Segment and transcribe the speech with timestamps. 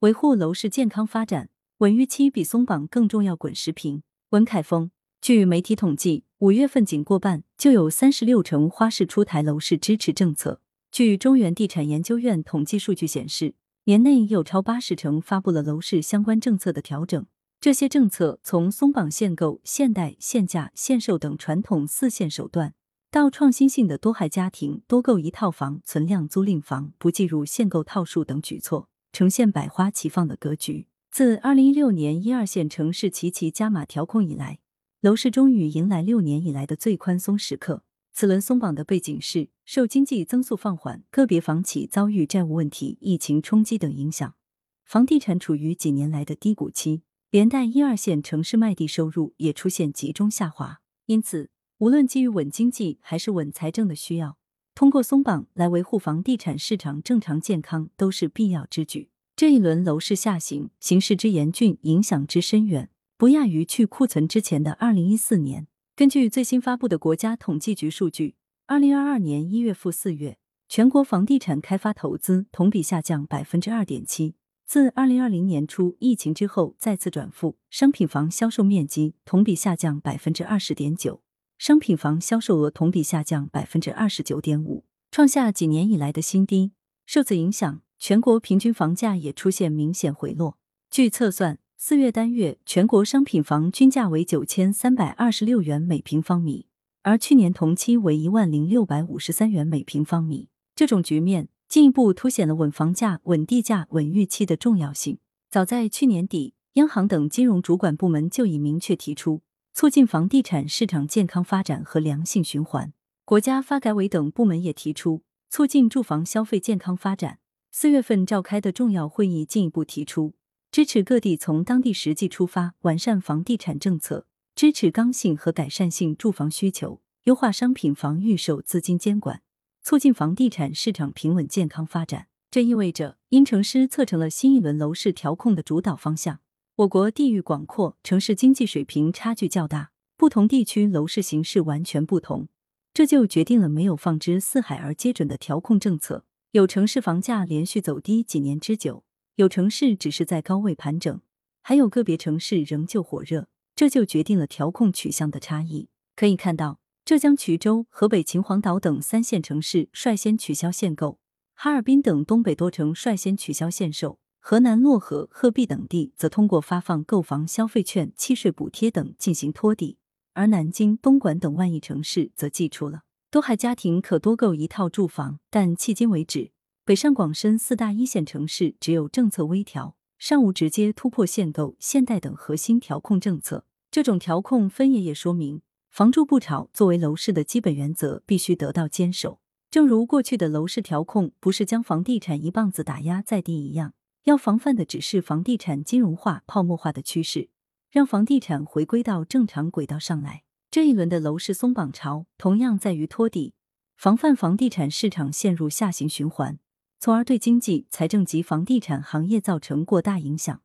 [0.00, 1.48] 维护楼市健康发展，
[1.78, 3.34] 稳预期比松绑更重要。
[3.34, 4.92] 滚石屏，文凯峰。
[5.20, 10.60] 据媒体统计，五月份仅过半就有三十六城花市出台楼市支持政策。
[10.92, 13.56] 据中原地产研究院统计数据显示，
[13.86, 17.26] 年内有超八十城发布了楼市相关政策的调整。
[17.60, 22.72] 这些政策从松绑限购、限贷、限价、限售等传统四限手段，
[23.10, 28.88] 到创新性的多孩家庭多购一套房、存量租赁房、不计入限购套数等举措，
[29.18, 30.86] 呈现百花齐放的格局。
[31.10, 34.60] 自二零一六年一二线城市齐齐加码调控以来，
[35.00, 37.82] 楼市终于迎来六年以来的最宽松时刻。
[38.12, 44.36] 此轮松绑的背景是受经济增速放缓、个别房企遭遇债务问题、疫情冲击等影响，
[44.84, 50.78] 房地产处于几年来的低谷期，连带一二线城市卖地收入也出现集中下滑。
[51.06, 54.38] 因此，无论基于稳经济还是稳财政的需要，
[54.78, 59.10] 通过松绑来维护房地产市场正常健康都是必要之举。
[59.34, 62.88] 这一轮楼市下行，形势之严峻，影响之深远。
[63.16, 65.66] 不亚于去库存之前的二零一四年。
[65.96, 74.36] 根据最新发布的国家统计局数据，二零二二年一月赴四月，全国房地产开发投资同比下降百分之二点七。
[74.64, 81.20] 自二零二零年初疫情之后再次转负，商品房销售面积同比下降百分之二十点九，
[81.58, 86.72] 商品房销售额同比下降百分之二十九点五，创下几年以来的新低。
[87.04, 90.56] 受此影响，全国平均房价也出现明显回落。
[90.90, 91.58] 据测算。
[91.80, 96.66] 四月单月全国商品房均价为九千三百二十六元每平方米，
[97.02, 100.48] 而去年同期为一万零六百五十三元每平方米。
[100.74, 105.18] 这种局面进一步凸显了稳房价、稳地价、稳预期的重要性。
[105.48, 109.42] 早在去年底，央行等金融主管部门就已明确提出，
[109.78, 112.92] 促进房地产市场健康发展和良性循环。
[113.24, 117.38] 国家发改委等部门也提出，促进住房消费健康发展。
[117.70, 120.34] 四月份召开的重要会议进一步提出。
[120.72, 124.26] 支持各地从当地实际出发，完善房地产政策，
[124.56, 129.42] 支持刚性和改善性住房需求，优化商品房预售资金监管，
[129.80, 132.26] 促进房地产市场平稳健康发展。
[132.50, 136.40] 这意味着，因城施策成了新一轮楼市调控的主导方向。
[136.78, 142.46] 我国地域广阔，城市经济水平差距较大，不同地区楼市形势完全不同，
[142.94, 146.24] 这就决定了没有放之四海而皆准的调控政策。
[146.52, 149.02] 有城市房价连续走低几年之久。
[149.34, 151.20] 有城市只是在高位盘整，
[151.62, 155.88] 还有个别城市仍旧火热，这就决定了调控取向的差异。
[156.14, 161.18] 可以看到，浙江衢州、河北秦皇岛等三线城市率先取消限购，
[161.54, 169.98] 哈尔滨等东北多城率先取消限售，河南漯河、鹤壁等地则通过发放购房消费券、契税补贴等进行托底，
[170.32, 176.52] 而南京、东莞等万亿城市则寄出了多孩家庭可多购一套住房，但迄今为止。
[176.86, 183.66] 北上广深四大一线城市只有政策微调，尚无直接突破限购、限贷等核心调控政策。
[183.90, 185.60] 这种调控分野也说明，
[185.90, 189.40] 房住不炒作为楼市的基本原则必须得到坚守。
[189.70, 193.92] 正如过去的楼市调控不是将房地产一棒子打压在地一样，
[194.24, 197.50] 要防范的只是房地产金融化、泡沫化的趋势，
[197.90, 200.44] 让房地产回归到正常轨道上来。
[200.70, 203.54] 这一轮的楼市松绑潮，同样在于托底，
[203.96, 206.58] 防范房地产市场陷入下行循环。
[207.00, 210.60] 从而对经济、财政及房地产行业造成过大影响，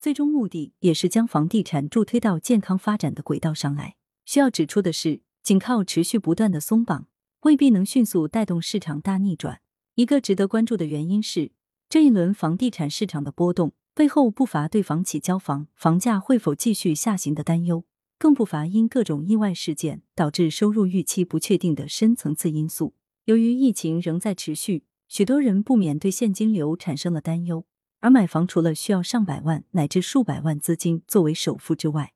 [0.00, 3.96] 最终目的也是将房地产助推到健康发展的轨道上来。
[4.24, 7.08] 需要指出的是，仅靠持续不断的松绑，
[7.40, 9.60] 未必能迅速带动市场大逆转。
[9.96, 11.52] 一个值得关注的原因是，
[11.92, 17.84] 这一轮房地产市场的波动背后不乏对房企交房、房价会否继续下行的担忧，
[18.18, 22.94] 更不乏因各种意外事件导致收入预期不确定的深层次因素。
[23.26, 24.84] 由于疫情仍在持续。
[25.06, 27.66] 许多人不免对现金流产生了担忧，
[28.00, 32.14] 而买房除了需要上百万乃至数百万资金作为首付之外，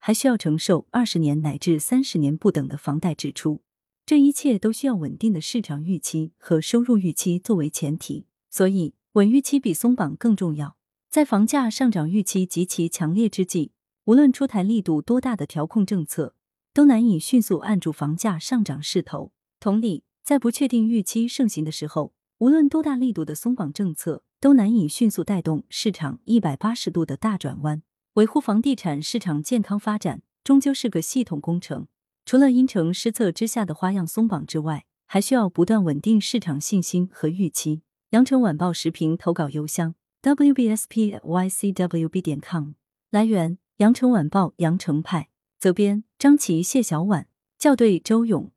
[0.00, 3.62] 还需要承受二十年乃至三十年不等的房贷支出。
[4.04, 10.76] 这一切都需要稳定的市场预期和收入预期作为前提，所以稳预期比松绑更重要。
[11.10, 13.72] 在房价上涨预期极其强烈之际，
[14.06, 16.34] 无论出台力度多大的调控政策，
[16.72, 19.32] 都难以迅速按住房价上涨势头。
[19.60, 27.82] 同理，在不确定预期盛行的时候，无论多大力度的松绑政策，都难以迅速带动市场一百八十度的大转弯。
[28.14, 31.86] 维护房地产市场健康发展，终究是个系统工程。
[32.24, 37.82] 除了因城施策之下的花样松绑之外，还需要不断稳定市场信心和预期。
[38.12, 42.72] 羊城晚报时评投稿邮箱：wbspycwb 点 com。
[43.08, 45.30] 来源：羊城晚报羊城派。
[45.58, 47.26] 责编：张琪、谢小婉。
[47.58, 48.51] 校对：周勇。